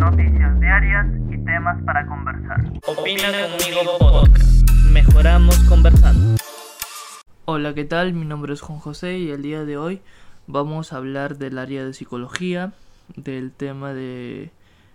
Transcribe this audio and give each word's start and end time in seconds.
noticias 0.00 0.58
diarias 0.58 1.06
y 1.30 1.36
temas 1.44 1.76
para 1.84 2.06
conversar. 2.06 2.72
Opina 2.86 3.28
conmigo 3.32 3.98
podcast. 3.98 4.70
Mejoramos 4.90 5.58
conversando. 5.68 6.36
Hola, 7.44 7.74
¿qué 7.74 7.84
tal? 7.84 8.14
Mi 8.14 8.24
nombre 8.24 8.54
es 8.54 8.62
Juan 8.62 8.78
José 8.78 9.18
y 9.18 9.30
el 9.30 9.42
día 9.42 9.66
de 9.66 9.76
hoy 9.76 10.00
vamos 10.46 10.94
a 10.94 10.96
hablar 10.96 11.36
del 11.36 11.58
área 11.58 11.84
de 11.84 11.92
psicología, 11.92 12.72
del 13.14 13.52
tema 13.52 13.92
de 13.92 14.50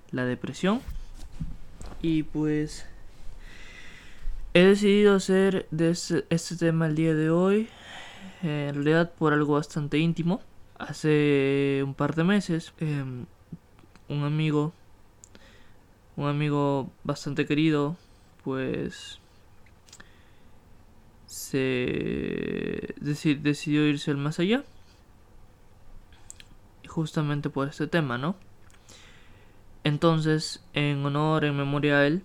la 0.10 0.26
depresión. 0.26 0.82
Y 2.02 2.24
pues 2.24 2.88
he 4.56 4.64
decidido 4.64 5.14
hacer 5.14 5.68
de 5.70 5.92
este, 5.92 6.26
este 6.32 6.56
tema 6.56 6.88
el 6.88 6.96
día 6.96 7.14
de 7.14 7.30
hoy, 7.30 7.70
en 8.42 8.74
realidad 8.74 9.12
por 9.12 9.34
algo 9.34 9.54
bastante 9.54 10.00
íntimo. 10.00 10.42
Hace 10.80 11.84
un 11.86 11.94
par 11.94 12.16
de 12.16 12.24
meses, 12.24 12.74
em, 12.80 13.28
un 14.10 14.24
amigo, 14.24 14.74
un 16.18 16.28
amigo 16.28 16.92
bastante 17.04 17.46
querido, 17.46 17.98
pues 18.44 19.20
se 21.26 22.96
decidió 22.98 23.86
irse 23.88 24.12
al 24.12 24.18
más 24.18 24.40
allá. 24.40 24.64
Justamente 26.88 27.50
por 27.50 27.68
este 27.68 27.88
tema, 27.88 28.18
¿no? 28.18 28.36
Entonces, 29.84 30.64
en 30.74 31.06
honor, 31.06 31.46
en 31.46 31.58
memoria 31.58 31.98
a 31.98 32.08
él, 32.08 32.24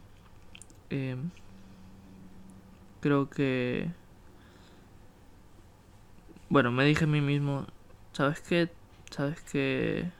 eh, 0.91 1.17
creo 3.01 3.29
que... 3.29 3.91
Bueno, 6.49 6.71
me 6.73 6.85
dije 6.85 7.05
a 7.05 7.09
mí 7.09 7.21
mismo, 7.21 7.67
¿sabes 8.13 8.41
qué? 8.41 8.71
¿Sabes 9.11 9.41
qué? 9.43 10.11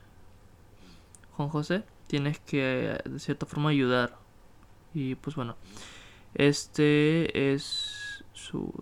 Juan 1.37 1.49
José, 1.49 1.83
tienes 2.07 2.39
que 2.39 2.97
de 3.03 3.19
cierta 3.19 3.45
forma 3.45 3.69
ayudar. 3.69 4.17
Y 4.93 5.15
pues 5.15 5.35
bueno, 5.35 5.55
este 6.33 7.53
es 7.53 8.23
su 8.33 8.73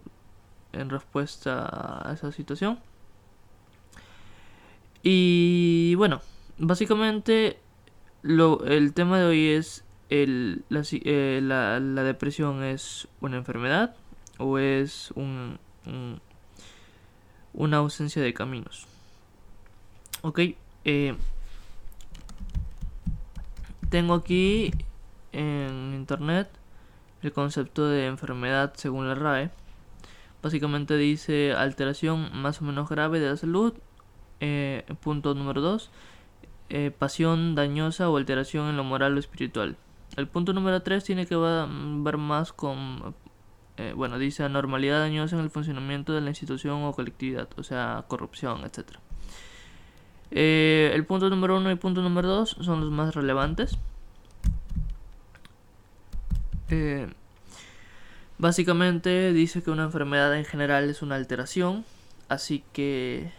en 0.73 0.89
respuesta 0.89 2.09
a 2.09 2.13
esa 2.13 2.31
situación. 2.31 2.79
Y 5.01 5.95
bueno, 5.95 6.21
básicamente 6.57 7.59
lo, 8.21 8.65
el 8.65 8.93
tema 8.93 9.19
de 9.19 9.25
hoy 9.25 9.47
es 9.49 9.85
el, 10.09 10.63
la, 10.69 10.83
eh, 10.91 11.39
la, 11.41 12.03
depresión 12.03 12.63
es 12.63 13.07
una 13.21 13.37
enfermedad 13.37 13.95
o 14.37 14.57
es 14.57 15.11
un, 15.11 15.59
un, 15.85 16.21
una 17.53 17.77
ausencia 17.77 18.21
de 18.21 18.33
caminos. 18.33 18.87
Ok, 20.21 20.39
eh, 20.83 21.15
tengo 23.89 24.13
aquí 24.13 24.71
en 25.31 25.93
internet 25.95 26.49
el 27.21 27.33
concepto 27.33 27.87
de 27.87 28.07
enfermedad 28.07 28.73
según 28.75 29.07
la 29.07 29.15
RAE. 29.15 29.51
Básicamente 30.41 30.95
dice 30.95 31.53
alteración 31.53 32.29
más 32.33 32.61
o 32.61 32.65
menos 32.65 32.87
grave 32.89 33.19
de 33.19 33.29
la 33.29 33.37
salud. 33.37 33.73
Eh, 34.39 34.85
punto 35.01 35.33
número 35.35 35.59
2. 35.61 35.91
Eh, 36.69 36.91
pasión 36.97 37.55
dañosa 37.55 38.09
o 38.09 38.17
alteración 38.17 38.69
en 38.69 38.77
lo 38.77 38.83
moral 38.83 39.17
o 39.17 39.19
espiritual. 39.19 39.75
El 40.15 40.27
punto 40.27 40.53
número 40.53 40.81
3 40.81 41.03
tiene 41.03 41.25
que 41.25 41.35
ver 41.35 42.17
más 42.17 42.53
con, 42.53 43.15
eh, 43.77 43.93
bueno, 43.95 44.17
dice 44.17 44.43
anormalidad 44.43 44.99
dañosa 44.99 45.35
en 45.35 45.43
el 45.43 45.49
funcionamiento 45.49 46.13
de 46.13 46.21
la 46.21 46.29
institución 46.29 46.83
o 46.83 46.93
colectividad, 46.93 47.49
o 47.57 47.63
sea, 47.63 48.05
corrupción, 48.07 48.63
etc. 50.31 50.95
el 50.95 51.05
punto 51.05 51.29
número 51.29 51.57
1 51.57 51.71
y 51.71 51.75
punto 51.75 52.01
número 52.01 52.27
2 52.27 52.57
son 52.61 52.81
los 52.81 52.91
más 52.91 53.15
relevantes. 53.15 53.77
Eh, 56.69 57.07
básicamente 58.37 59.33
dice 59.33 59.63
que 59.63 59.71
una 59.71 59.83
enfermedad 59.83 60.35
en 60.37 60.45
general 60.45 60.89
es 60.89 61.01
una 61.01 61.15
alteración, 61.15 61.85
así 62.27 62.63
que 62.73 63.31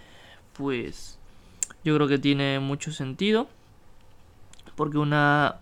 pues 0.55 1.19
yo 1.85 1.95
creo 1.95 2.09
que 2.09 2.19
tiene 2.19 2.61
mucho 2.61 2.93
sentido. 2.93 3.49
Porque 4.77 4.99
una 4.99 5.57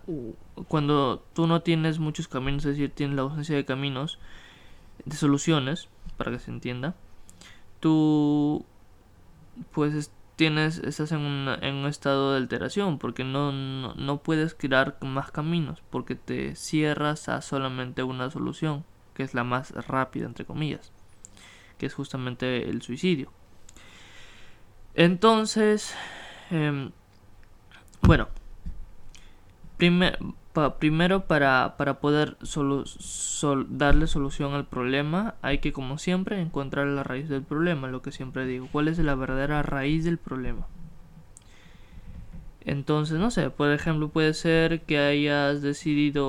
cuando 0.67 1.23
tú 1.33 1.45
no 1.45 1.61
tienes 1.61 1.99
muchos 1.99 2.27
caminos, 2.27 2.65
es 2.65 2.77
decir, 2.77 2.91
tienes 2.91 3.15
la 3.15 3.23
ausencia 3.23 3.55
de 3.55 3.65
caminos, 3.65 4.17
de 5.05 5.15
soluciones, 5.15 5.89
para 6.17 6.31
que 6.31 6.39
se 6.39 6.51
entienda, 6.51 6.95
tú 7.79 8.65
pues 9.71 10.11
tienes, 10.39 10.77
estás 10.77 11.11
en, 11.11 11.19
un 11.19 11.85
estado 11.85 12.31
de 12.31 12.37
alteración 12.37 12.97
porque 12.97 13.25
no, 13.25 13.51
no, 13.51 14.23
puedes 14.23 14.53
crear 14.53 14.97
más 15.01 15.31
caminos 15.31 15.83
porque 15.89 16.15
te 16.15 16.55
cierras 16.55 17.27
a 17.27 17.41
solamente 17.41 18.03
una 18.03 18.31
solución 18.31 18.85
que 19.13 19.23
es 19.23 19.33
la 19.33 19.43
más 19.43 19.71
rápida 19.71 20.27
entre 20.27 20.45
comillas 20.45 20.93
que 21.77 21.87
es 21.87 21.93
justamente 21.93 22.69
el 22.69 22.81
suicidio. 22.81 23.33
Entonces 24.93 25.93
em, 26.51 26.91
bueno 28.01 28.29
primero 30.79 31.25
para, 31.25 31.75
para 31.77 31.99
poder 31.99 32.37
darle 33.69 34.07
solución 34.07 34.53
al 34.53 34.65
problema 34.65 35.35
hay 35.41 35.59
que 35.59 35.73
como 35.73 35.97
siempre 35.97 36.41
encontrar 36.41 36.87
la 36.87 37.03
raíz 37.03 37.29
del 37.29 37.43
problema, 37.43 37.87
lo 37.87 38.01
que 38.01 38.11
siempre 38.11 38.45
digo, 38.45 38.67
cuál 38.71 38.87
es 38.87 38.97
la 38.99 39.15
verdadera 39.15 39.63
raíz 39.63 40.05
del 40.05 40.17
problema. 40.17 40.67
Entonces, 42.65 43.19
no 43.19 43.31
sé, 43.31 43.49
por 43.49 43.71
ejemplo, 43.71 44.09
puede 44.09 44.33
ser 44.33 44.81
que 44.81 44.99
hayas 44.99 45.61
decidido, 45.61 46.23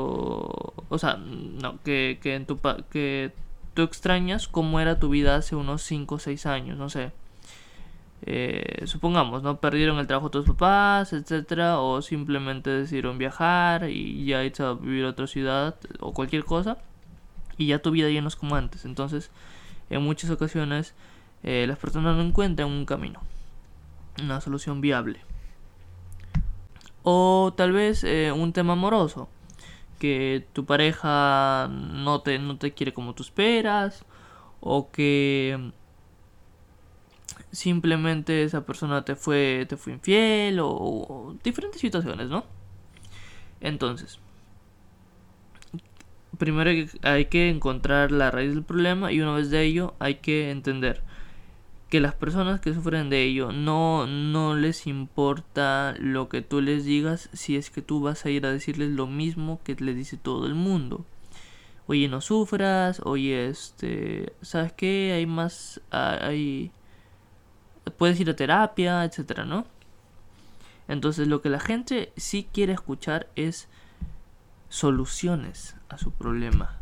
o 0.88 0.98
sea, 0.98 1.16
no, 1.16 1.80
que, 1.82 2.18
que, 2.22 2.34
en 2.34 2.46
tu, 2.46 2.58
que 2.90 3.32
tú 3.74 3.82
extrañas 3.82 4.48
cómo 4.48 4.80
era 4.80 4.98
tu 4.98 5.10
vida 5.10 5.36
hace 5.36 5.56
unos 5.56 5.82
5 5.82 6.14
o 6.14 6.18
6 6.18 6.46
años, 6.46 6.78
no 6.78 6.88
sé 6.88 7.12
eh, 8.26 8.82
supongamos, 8.86 9.42
¿no? 9.42 9.60
Perdieron 9.60 9.98
el 9.98 10.06
trabajo 10.06 10.28
de 10.28 10.32
tus 10.32 10.46
papás, 10.46 11.12
etcétera, 11.12 11.80
o 11.80 12.02
simplemente 12.02 12.70
decidieron 12.70 13.18
viajar 13.18 13.88
y 13.88 14.26
ya 14.26 14.44
irse 14.44 14.62
a 14.62 14.74
vivir 14.74 15.04
a 15.06 15.10
otra 15.10 15.26
ciudad 15.26 15.76
o 16.00 16.12
cualquier 16.12 16.44
cosa, 16.44 16.78
y 17.56 17.66
ya 17.66 17.80
tu 17.80 17.90
vida 17.90 18.10
ya 18.10 18.20
no 18.20 18.28
es 18.28 18.36
como 18.36 18.56
antes. 18.56 18.84
Entonces, 18.84 19.30
en 19.88 20.02
muchas 20.02 20.30
ocasiones, 20.30 20.94
eh, 21.42 21.64
las 21.66 21.78
personas 21.78 22.16
no 22.16 22.22
encuentran 22.22 22.68
un 22.68 22.84
camino, 22.84 23.20
una 24.22 24.40
solución 24.40 24.80
viable. 24.80 25.20
O 27.02 27.54
tal 27.56 27.72
vez 27.72 28.04
eh, 28.04 28.32
un 28.32 28.52
tema 28.52 28.74
amoroso, 28.74 29.28
que 29.98 30.46
tu 30.52 30.64
pareja 30.66 31.68
no 31.70 32.20
te, 32.20 32.38
no 32.38 32.56
te 32.58 32.72
quiere 32.72 32.92
como 32.92 33.14
tú 33.14 33.22
esperas, 33.22 34.04
o 34.60 34.90
que 34.90 35.72
simplemente 37.52 38.44
esa 38.44 38.64
persona 38.64 39.04
te 39.04 39.16
fue, 39.16 39.66
te 39.68 39.76
fue 39.76 39.94
infiel 39.94 40.58
o, 40.62 41.36
diferentes 41.42 41.80
situaciones, 41.80 42.28
¿no? 42.28 42.44
Entonces, 43.60 44.18
primero 46.38 46.70
hay 47.02 47.24
que 47.26 47.50
encontrar 47.50 48.12
la 48.12 48.30
raíz 48.30 48.54
del 48.54 48.64
problema 48.64 49.12
y 49.12 49.20
una 49.20 49.34
vez 49.34 49.50
de 49.50 49.62
ello 49.62 49.94
hay 49.98 50.16
que 50.16 50.50
entender 50.50 51.02
que 51.90 52.00
las 52.00 52.14
personas 52.14 52.60
que 52.60 52.72
sufren 52.72 53.10
de 53.10 53.24
ello 53.24 53.50
no, 53.52 54.06
no 54.06 54.54
les 54.54 54.86
importa 54.86 55.94
lo 55.98 56.28
que 56.28 56.40
tú 56.40 56.60
les 56.60 56.84
digas 56.84 57.28
si 57.32 57.56
es 57.56 57.70
que 57.70 57.82
tú 57.82 58.00
vas 58.00 58.24
a 58.24 58.30
ir 58.30 58.46
a 58.46 58.52
decirles 58.52 58.90
lo 58.90 59.08
mismo 59.08 59.60
que 59.64 59.74
le 59.74 59.92
dice 59.92 60.16
todo 60.16 60.46
el 60.46 60.54
mundo. 60.54 61.04
Oye, 61.88 62.06
no 62.06 62.20
sufras, 62.20 63.00
oye, 63.04 63.48
este, 63.48 64.32
¿sabes 64.42 64.72
qué? 64.72 65.12
Hay 65.16 65.26
más, 65.26 65.80
hay, 65.90 66.70
puedes 67.96 68.18
ir 68.20 68.30
a 68.30 68.36
terapia, 68.36 69.04
etcétera, 69.04 69.44
¿no? 69.44 69.66
Entonces 70.88 71.28
lo 71.28 71.40
que 71.40 71.50
la 71.50 71.60
gente 71.60 72.12
sí 72.16 72.48
quiere 72.52 72.72
escuchar 72.72 73.28
es 73.36 73.68
soluciones 74.68 75.76
a 75.88 75.98
su 75.98 76.12
problema. 76.12 76.78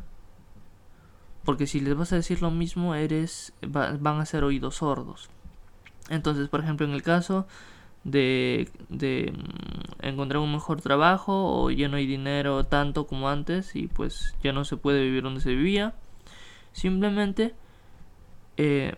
Porque 1.44 1.66
si 1.66 1.80
les 1.80 1.96
vas 1.96 2.12
a 2.12 2.16
decir 2.16 2.42
lo 2.42 2.50
mismo, 2.50 2.94
eres 2.94 3.52
van 3.62 4.20
a 4.20 4.26
ser 4.26 4.44
oídos 4.44 4.76
sordos. 4.76 5.30
Entonces, 6.08 6.48
por 6.48 6.60
ejemplo, 6.60 6.86
en 6.86 6.92
el 6.92 7.02
caso 7.02 7.46
de, 8.04 8.70
de 8.88 9.32
mm, 9.32 10.06
encontrar 10.06 10.40
un 10.40 10.52
mejor 10.52 10.80
trabajo 10.80 11.62
o 11.62 11.70
ya 11.70 11.88
no 11.88 11.96
hay 11.96 12.06
dinero 12.06 12.64
tanto 12.64 13.06
como 13.06 13.28
antes 13.28 13.76
y 13.76 13.88
pues 13.88 14.34
ya 14.42 14.52
no 14.52 14.64
se 14.64 14.76
puede 14.76 15.02
vivir 15.02 15.22
donde 15.22 15.40
se 15.40 15.50
vivía, 15.50 15.94
simplemente 16.72 17.54
eh, 18.56 18.94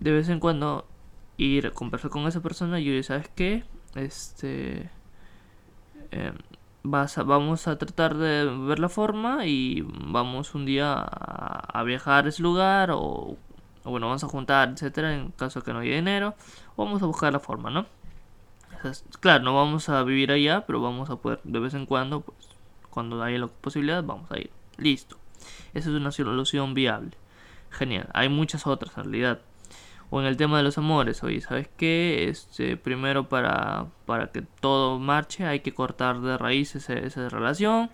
de 0.00 0.12
vez 0.12 0.28
en 0.28 0.40
cuando 0.40 0.86
ir 1.36 1.66
a 1.66 1.70
conversar 1.70 2.10
con 2.10 2.26
esa 2.26 2.40
persona 2.40 2.80
y 2.80 2.84
yo, 2.84 3.02
¿sabes 3.02 3.28
qué? 3.34 3.64
Este. 3.94 4.90
Em, 6.10 6.34
vas 6.84 7.16
vamos 7.24 7.66
a 7.66 7.78
tratar 7.78 8.14
de 8.16 8.44
ver 8.44 8.78
la 8.78 8.88
forma 8.88 9.46
y 9.46 9.82
vamos 9.82 10.54
un 10.54 10.66
día 10.66 10.94
a, 11.02 11.82
viajar 11.82 12.26
a 12.26 12.28
ese 12.28 12.42
lugar 12.42 12.90
o, 12.92 13.36
bueno, 13.84 14.06
vamos 14.08 14.22
a 14.22 14.28
juntar, 14.28 14.70
etcétera, 14.70 15.14
en 15.14 15.30
caso 15.32 15.60
de 15.60 15.64
que 15.64 15.72
no 15.72 15.80
haya 15.80 15.94
dinero, 15.94 16.34
o 16.76 16.84
vamos 16.84 17.02
a 17.02 17.06
buscar 17.06 17.32
la 17.32 17.40
forma, 17.40 17.70
¿no? 17.70 17.86
claro, 19.20 19.42
no 19.44 19.54
vamos 19.54 19.88
a 19.88 20.02
vivir 20.02 20.30
allá, 20.30 20.66
pero 20.66 20.80
vamos 20.80 21.08
a 21.08 21.16
poder 21.16 21.40
de 21.42 21.58
vez 21.58 21.72
en 21.72 21.86
cuando, 21.86 22.20
pues, 22.20 22.36
cuando 22.90 23.22
haya 23.22 23.38
la 23.38 23.46
posibilidad, 23.46 24.04
vamos 24.04 24.30
a 24.30 24.38
ir. 24.38 24.50
Listo. 24.76 25.16
Esa 25.72 25.90
es 25.90 25.96
una 25.96 26.12
solución 26.12 26.74
viable. 26.74 27.12
Genial. 27.70 28.08
Hay 28.12 28.28
muchas 28.28 28.66
otras 28.66 28.96
en 28.96 29.04
realidad. 29.04 29.40
O 30.14 30.20
en 30.20 30.28
el 30.28 30.36
tema 30.36 30.58
de 30.58 30.62
los 30.62 30.78
amores, 30.78 31.24
oye, 31.24 31.40
¿sabes 31.40 31.68
qué? 31.76 32.28
Este, 32.28 32.76
primero 32.76 33.28
para, 33.28 33.86
para 34.06 34.28
que 34.28 34.42
todo 34.42 35.00
marche 35.00 35.44
hay 35.44 35.58
que 35.58 35.74
cortar 35.74 36.20
de 36.20 36.38
raíz 36.38 36.76
esa, 36.76 36.92
esa 36.92 37.28
relación, 37.28 37.90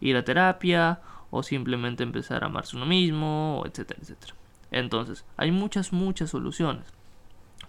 ir 0.00 0.16
a 0.16 0.24
terapia, 0.24 0.98
o 1.30 1.44
simplemente 1.44 2.02
empezar 2.02 2.42
a 2.42 2.46
amarse 2.46 2.76
uno 2.76 2.86
mismo, 2.86 3.62
etcétera, 3.66 4.00
etcétera. 4.02 4.34
Entonces, 4.72 5.24
hay 5.36 5.52
muchas, 5.52 5.92
muchas 5.92 6.30
soluciones, 6.30 6.86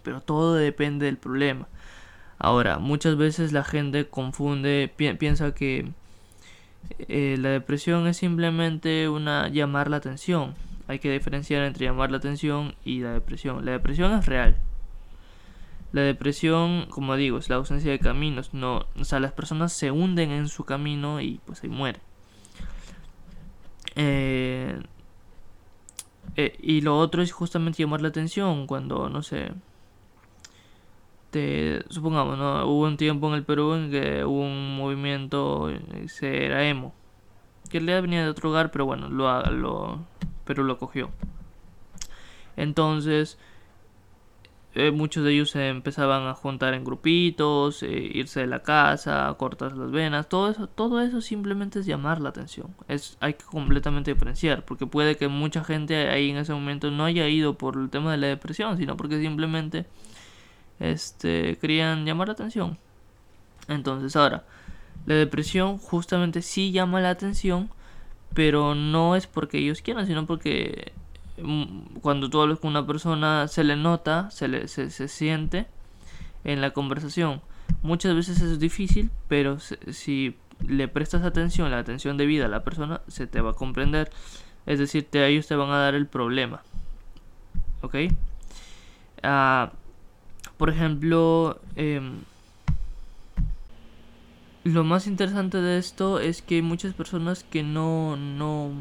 pero 0.02 0.20
todo 0.20 0.56
depende 0.56 1.06
del 1.06 1.18
problema. 1.18 1.68
Ahora, 2.40 2.80
muchas 2.80 3.18
veces 3.18 3.54
la 3.54 3.64
gente 3.64 4.08
confunde, 4.08 4.92
piensa 4.98 5.54
que 5.54 5.92
eh, 7.08 7.38
la 7.38 7.50
depresión 7.50 8.08
es 8.08 8.18
simplemente 8.18 9.10
una 9.10 9.48
llamar 9.48 9.92
la 9.92 9.98
atención. 9.98 10.56
Hay 10.88 11.00
que 11.00 11.12
diferenciar 11.12 11.64
entre 11.64 11.86
llamar 11.86 12.12
la 12.12 12.18
atención 12.18 12.76
y 12.84 13.00
la 13.00 13.14
depresión. 13.14 13.66
La 13.66 13.72
depresión 13.72 14.14
es 14.14 14.26
real. 14.26 14.58
La 15.92 16.02
depresión, 16.02 16.88
como 16.90 17.16
digo, 17.16 17.38
es 17.38 17.50
la 17.50 17.56
ausencia 17.56 17.92
de 17.92 18.00
caminos. 18.00 18.54
No, 18.54 18.86
o 19.00 19.06
sea, 19.06 19.20
las 19.20 19.32
personas 19.32 19.74
se 19.74 19.92
hunden 19.92 20.32
en 20.32 20.48
su 20.48 20.66
camino 20.66 21.22
y 21.22 21.40
pues 21.46 21.64
ahí 21.64 21.70
mueren. 21.70 22.02
Eh, 23.96 24.78
eh, 26.36 26.58
y 26.62 26.82
lo 26.82 26.98
otro 27.00 27.22
es 27.22 27.32
justamente 27.32 27.82
llamar 27.82 28.02
la 28.02 28.10
atención 28.10 28.68
cuando, 28.68 29.10
no 29.10 29.24
sé, 29.24 29.52
supongamos, 31.90 32.38
¿no? 32.38 32.66
Hubo 32.66 32.86
un 32.86 32.98
tiempo 32.98 33.28
en 33.28 33.36
el 33.36 33.44
Perú 33.44 33.74
en 33.74 33.92
que 33.92 34.24
hubo 34.24 34.42
un 34.42 34.78
movimiento, 34.78 35.70
se 36.08 36.46
era 36.46 36.68
emo, 36.68 36.94
que 37.70 37.82
le 37.82 38.00
venía 38.00 38.24
de 38.24 38.30
otro 38.30 38.50
lugar, 38.50 38.72
pero 38.72 38.86
bueno, 38.86 39.10
lo, 39.10 39.42
lo, 39.52 40.00
pero 40.46 40.64
lo 40.64 40.78
cogió. 40.78 41.12
Entonces, 42.56 43.38
eh, 44.78 44.92
muchos 44.92 45.24
de 45.24 45.32
ellos 45.32 45.52
se 45.52 45.70
empezaban 45.70 46.28
a 46.28 46.34
juntar 46.34 46.74
en 46.74 46.84
grupitos, 46.84 47.82
eh, 47.82 48.12
irse 48.14 48.42
de 48.42 48.48
la 48.48 48.62
casa, 48.62 49.34
cortar 49.40 49.78
las 49.78 49.90
venas, 49.90 50.28
todo 50.28 50.50
eso, 50.52 50.68
todo 50.68 51.00
eso 51.02 51.22
simplemente 51.22 51.80
es 51.80 51.86
llamar 51.86 52.20
la 52.20 52.30
atención. 52.30 52.76
Es, 52.90 53.18
hay 53.22 53.36
que 53.36 53.46
completamente 53.46 54.14
diferenciar, 54.14 54.66
porque 54.66 54.86
puede 54.86 55.16
que 55.16 55.30
mucha 55.30 55.64
gente 55.64 56.10
ahí 56.10 56.30
en 56.30 56.38
ese 56.38 56.54
momento 56.54 56.92
no 56.92 57.06
haya 57.06 57.28
ido 57.30 57.58
por 57.58 57.78
el 57.78 57.90
tema 57.90 58.12
de 58.12 58.18
la 58.18 58.28
depresión, 58.28 58.78
sino 58.78 58.98
porque 58.98 59.18
simplemente 59.20 59.86
este, 60.82 61.58
querían 61.58 62.06
llamar 62.06 62.28
la 62.28 62.34
atención. 62.34 62.78
Entonces, 63.70 64.16
ahora, 64.18 64.44
la 65.06 65.16
depresión 65.16 65.78
justamente 65.78 66.42
sí 66.42 66.74
llama 66.74 67.00
la 67.00 67.12
atención, 67.12 67.70
pero 68.36 68.76
no 68.76 69.16
es 69.16 69.26
porque 69.26 69.58
ellos 69.58 69.82
quieran, 69.82 70.06
sino 70.06 70.28
porque 70.28 70.92
mm, 71.42 72.00
cuando 72.02 72.30
tú 72.30 72.42
hablas 72.42 72.60
con 72.60 72.70
una 72.70 72.86
persona 72.86 73.48
se 73.48 73.64
le 73.64 73.78
nota, 73.78 74.30
se, 74.30 74.48
le, 74.50 74.68
se, 74.68 75.08
siente 75.08 75.66
en 76.44 76.62
la 76.62 76.72
conversación. 76.72 77.42
Muchas 77.82 78.14
veces 78.14 78.42
es 78.42 78.60
difícil, 78.60 79.10
pero 79.30 79.58
si 79.60 80.36
le 80.68 80.88
prestas 80.90 81.24
atención, 81.24 81.72
la 81.72 81.80
atención 81.80 82.18
debida 82.18 82.46
a 82.46 82.50
la 82.50 82.64
persona, 82.64 83.02
se 83.08 83.26
te 83.26 83.40
va 83.42 83.52
a 83.52 83.54
comprender. 83.54 84.12
Es 84.66 84.80
decir, 84.80 85.08
te, 85.10 85.26
ellos 85.26 85.48
te 85.48 85.56
van 85.56 85.70
a 85.70 85.78
dar 85.78 85.96
el 85.96 86.06
problema. 86.06 86.62
¿Ok? 87.82 87.96
Ah, 89.24 89.72
por 90.58 90.70
ejemplo, 90.70 91.62
em, 91.78 92.20
lo 94.66 94.84
más 94.84 95.06
interesante 95.06 95.62
de 95.62 95.78
esto 95.78 96.20
es 96.20 96.42
que 96.42 96.56
hay 96.56 96.62
muchas 96.64 96.96
personas 96.96 97.44
que 97.44 97.62
no, 97.62 98.18
no, 98.18 98.72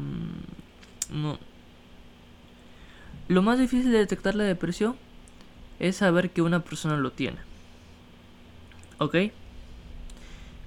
no... 1.11 1.37
Lo 3.27 3.43
más 3.43 3.59
difícil 3.59 3.91
de 3.91 3.99
detectar 3.99 4.33
la 4.33 4.45
depresión 4.45 4.95
es 5.79 5.97
saber 5.97 6.31
que 6.31 6.41
una 6.41 6.63
persona 6.63 6.97
lo 6.97 7.11
tiene. 7.11 7.37
¿Ok? 8.97 9.15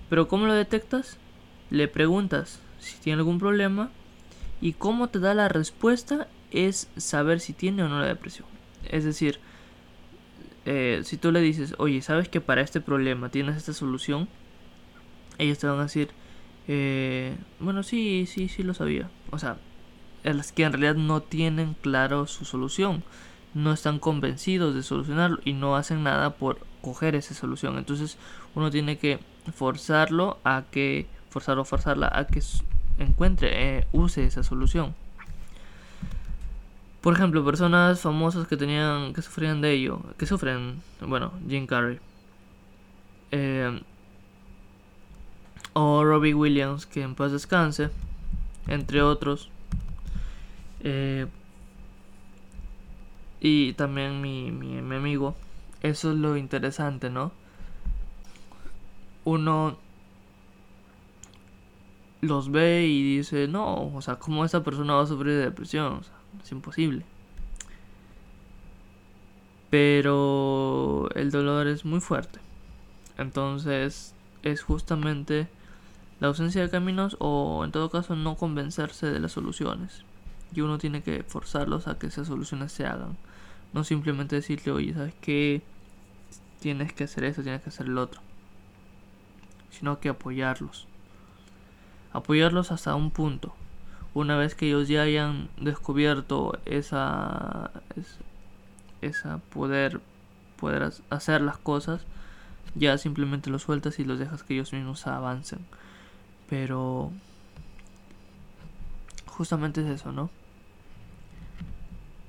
Pero 0.09 0.29
¿cómo 0.29 0.47
lo 0.47 0.53
detectas? 0.53 1.17
Le 1.71 1.89
preguntas 1.89 2.61
si 2.79 2.97
tiene 2.99 3.19
algún 3.19 3.41
problema 3.41 3.91
y 4.61 4.75
cómo 4.75 5.09
te 5.09 5.19
da 5.19 5.35
la 5.35 5.49
respuesta 5.49 6.29
es 6.53 6.89
saber 6.97 7.41
si 7.41 7.55
tiene 7.55 7.83
o 7.83 7.89
no 7.89 7.99
la 7.99 8.07
depresión. 8.07 8.47
Es 8.89 9.03
decir, 9.03 9.41
eh, 10.65 11.01
si 11.03 11.17
tú 11.17 11.33
le 11.33 11.41
dices, 11.41 11.75
oye, 11.79 12.03
¿sabes 12.03 12.29
que 12.29 12.41
para 12.41 12.61
este 12.61 12.81
problema 12.81 13.31
tienes 13.31 13.57
esta 13.57 13.73
solución? 13.73 14.29
Ellos 15.39 15.59
te 15.59 15.67
van 15.67 15.79
a 15.81 15.85
decir, 15.85 16.11
eh, 16.67 17.37
bueno, 17.61 17.83
sí, 17.83 18.27
sí, 18.27 18.49
sí 18.49 18.63
lo 18.63 18.75
sabía. 18.75 19.11
O 19.31 19.39
sea, 19.39 19.57
las 20.23 20.53
que 20.53 20.65
en 20.65 20.73
realidad 20.73 20.97
no 20.97 21.23
tienen 21.23 21.75
claro 21.75 22.27
su 22.27 22.45
solución, 22.45 23.03
no 23.55 23.73
están 23.73 23.99
convencidos 23.99 24.75
de 24.75 24.83
solucionarlo 24.83 25.39
y 25.45 25.53
no 25.53 25.77
hacen 25.77 26.03
nada 26.03 26.37
por 26.37 26.59
coger 26.83 27.15
esa 27.15 27.35
solución. 27.35 27.79
Entonces 27.79 28.19
uno 28.55 28.71
tiene 28.71 28.99
que 28.99 29.19
forzarlo 29.55 30.39
a 30.45 30.65
que, 30.71 31.07
forzarlo 31.31 31.63
o 31.63 31.65
forzarla 31.65 32.11
a 32.13 32.27
que 32.27 32.43
encuentre, 32.99 33.79
eh, 33.79 33.87
use 33.93 34.25
esa 34.25 34.43
solución. 34.43 34.95
Por 37.01 37.15
ejemplo, 37.15 37.45
personas 37.45 38.01
famosas 38.01 38.47
que 38.49 38.57
tenían, 38.57 39.15
que 39.15 39.23
sufrían 39.23 39.61
de 39.61 39.73
ello, 39.73 40.03
que 40.19 40.27
sufren, 40.27 40.83
bueno, 41.01 41.33
Jim 41.49 41.67
Carrey. 41.67 42.01
Eh, 43.31 43.81
o 45.81 46.05
Robbie 46.05 46.35
Williams, 46.35 46.87
que 46.87 47.03
en 47.03 47.15
paz 47.15 47.31
descanse, 47.31 47.91
entre 48.67 49.01
otros. 49.01 49.49
Eh, 50.81 51.27
y 53.41 53.75
también 53.75 54.21
mi, 54.21 54.51
mi, 54.51 54.83
mi 54.83 54.97
amigo. 54.97 55.37
Eso 55.81 56.11
es 56.11 56.19
lo 56.19 56.37
interesante, 56.37 57.11
¿no? 57.11 57.31
Uno 59.25 59.79
los 62.23 62.51
ve 62.51 62.85
y 62.89 63.17
dice, 63.19 63.47
no, 63.47 63.95
o 63.95 64.03
sea, 64.03 64.17
¿cómo 64.17 64.45
esa 64.45 64.65
persona 64.65 64.95
va 64.95 65.03
a 65.03 65.07
sufrir 65.07 65.35
de 65.35 65.45
depresión? 65.45 66.01
Es 66.43 66.51
imposible. 66.51 67.05
Pero 69.71 71.09
el 71.15 71.31
dolor 71.31 71.69
es 71.69 71.85
muy 71.85 72.01
fuerte. 72.01 72.41
Entonces 73.17 74.13
es 74.43 74.63
justamente 74.63 75.47
la 76.21 76.29
ausencia 76.29 76.63
de 76.63 76.71
caminos 76.71 77.17
o 77.21 77.65
en 77.65 77.73
todo 77.73 77.91
caso 77.91 78.17
no 78.17 78.37
convencerse 78.37 79.07
de 79.07 79.21
las 79.21 79.33
soluciones. 79.33 80.03
Y 80.55 80.63
uno 80.63 80.79
tiene 80.79 81.03
que 81.03 81.23
forzarlos 81.23 81.89
a 81.89 81.99
que 81.99 82.07
esas 82.07 82.27
soluciones 82.27 82.73
se 82.73 82.87
hagan. 82.87 83.17
No 83.73 83.85
simplemente 83.85 84.37
decirle, 84.37 84.73
oye, 84.73 84.95
¿sabes 84.95 85.15
qué? 85.21 85.63
Tienes 86.61 86.93
que 86.93 87.05
hacer 87.05 87.25
eso, 87.25 87.43
tienes 87.43 87.63
que 87.63 87.69
hacer 87.69 87.87
el 87.87 87.99
otro. 87.99 88.21
Sino 89.71 90.01
que 90.01 90.09
apoyarlos. 90.09 90.87
Apoyarlos 92.13 92.73
hasta 92.73 92.95
un 92.95 93.11
punto 93.11 93.55
una 94.15 94.37
vez 94.37 94.55
que 94.55 94.67
ellos 94.67 94.89
ya 94.89 95.03
hayan 95.03 95.49
descubierto 95.61 96.59
esa, 96.65 97.71
esa 99.01 99.39
poder, 99.39 100.01
poder 100.59 100.93
hacer 101.11 101.41
las 101.41 101.59
cosas, 101.59 102.03
ya 102.75 102.99
simplemente 102.99 103.51
los 103.51 103.63
sueltas 103.63 103.99
y 103.99 104.05
los 104.05 104.19
dejas 104.19 104.43
que 104.43 104.55
ellos 104.55 104.73
mismos 104.73 105.07
avancen. 105.07 105.61
Pero 106.49 107.13
justamente 109.27 109.83
es 109.83 109.87
eso, 109.89 110.13
¿no? 110.13 110.31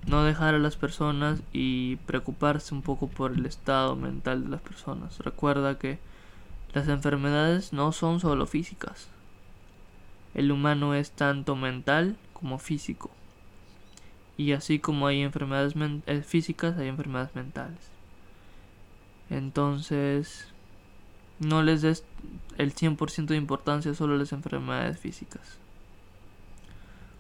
No 0.08 0.24
dejar 0.24 0.56
a 0.56 0.60
las 0.60 0.76
personas 0.76 1.42
y 1.54 1.98
preocuparse 1.98 2.74
un 2.74 2.82
poco 2.82 3.08
por 3.08 3.34
el 3.34 3.46
estado 3.46 3.96
mental 3.96 4.44
de 4.44 4.50
las 4.50 4.62
personas. 4.62 5.20
Recuerda 5.20 5.78
que 5.78 6.00
las 6.74 6.88
enfermedades 6.88 7.74
no 7.74 7.92
son 7.92 8.20
solo 8.20 8.46
físicas, 8.46 9.10
el 10.34 10.52
humano 10.52 10.94
es 10.94 11.12
tanto 11.12 11.56
mental 11.56 12.16
como 12.34 12.60
físico. 12.60 13.10
Y 14.38 14.54
así 14.54 14.80
como 14.80 15.08
hay 15.08 15.22
enfermedades 15.22 15.74
eh, 16.06 16.22
físicas, 16.22 16.78
hay 16.78 16.88
enfermedades 16.88 17.36
mentales. 17.36 17.92
Entonces, 19.30 20.48
no 21.40 21.64
les 21.64 21.82
des 21.82 22.04
el 22.58 22.76
100% 22.76 23.28
de 23.28 23.38
importancia 23.38 23.94
solo 23.94 24.16
a 24.16 24.18
las 24.18 24.34
enfermedades 24.34 25.00
físicas. 25.00 25.58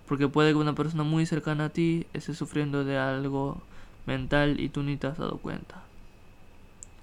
Porque 0.07 0.27
puede 0.27 0.51
que 0.51 0.57
una 0.57 0.75
persona 0.75 1.03
muy 1.03 1.25
cercana 1.25 1.65
a 1.65 1.69
ti 1.69 2.07
esté 2.13 2.33
sufriendo 2.33 2.83
de 2.83 2.97
algo 2.97 3.61
mental 4.05 4.59
y 4.59 4.69
tú 4.69 4.83
ni 4.83 4.97
te 4.97 5.07
has 5.07 5.17
dado 5.17 5.37
cuenta. 5.37 5.83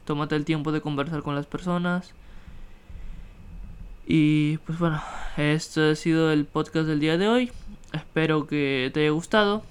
Tómate 0.04 0.36
el 0.36 0.44
tiempo 0.44 0.72
de 0.72 0.80
conversar 0.80 1.22
con 1.22 1.34
las 1.34 1.46
personas 1.46 2.12
y 4.06 4.58
pues 4.58 4.78
bueno, 4.78 5.02
esto 5.36 5.90
ha 5.90 5.94
sido 5.96 6.30
el 6.30 6.44
podcast 6.44 6.86
del 6.86 7.00
día 7.00 7.18
de 7.18 7.28
hoy. 7.28 7.50
Espero 7.92 8.46
que 8.46 8.90
te 8.94 9.00
haya 9.00 9.10
gustado. 9.10 9.64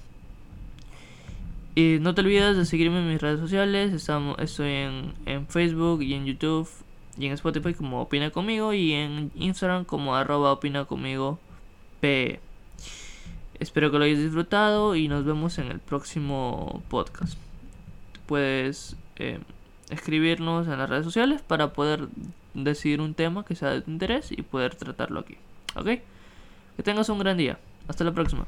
Y 1.74 1.98
no 2.02 2.16
te 2.16 2.22
olvides 2.22 2.58
de 2.58 2.66
seguirme 2.66 3.00
en 3.00 3.10
mis 3.10 3.22
redes 3.22 3.40
sociales. 3.40 3.94
Estamos, 3.94 4.38
estoy 4.40 4.72
en, 4.72 5.14
en 5.26 5.48
Facebook 5.48 6.02
y 6.02 6.14
en 6.14 6.26
YouTube 6.26 6.68
y 7.18 7.28
en 7.28 7.34
Spotify 7.34 7.74
como 7.74 8.02
Opina 8.02 8.32
Conmigo 8.32 8.74
y 8.74 8.94
en 8.94 9.32
Instagram 9.36 9.86
como 9.86 10.16
arroba 10.16 10.52
Opina. 10.52 10.86
Espero 13.60 13.90
que 13.90 13.98
lo 13.98 14.04
hayas 14.04 14.20
disfrutado 14.20 14.96
y 14.96 15.08
nos 15.08 15.24
vemos 15.24 15.58
en 15.58 15.68
el 15.68 15.80
próximo 15.80 16.84
podcast. 16.90 17.38
Puedes 18.26 18.98
eh, 19.16 19.40
escribirnos 19.90 20.68
en 20.68 20.78
las 20.78 20.90
redes 20.90 21.06
sociales 21.06 21.42
para 21.42 21.74
poder 21.74 22.08
decidir 22.54 23.02
un 23.02 23.14
tema 23.14 23.46
que 23.46 23.56
sea 23.56 23.70
de 23.70 23.82
tu 23.82 23.92
interés 23.92 24.32
y 24.32 24.42
poder 24.42 24.76
tratarlo 24.76 25.22
aquí. 25.22 25.38
¿Ok? 25.76 25.86
Que 25.86 26.84
tengas 26.84 27.10
un 27.10 27.20
gran 27.20 27.38
día. 27.38 27.60
Hasta 27.88 28.04
la 28.04 28.12
próxima. 28.12 28.46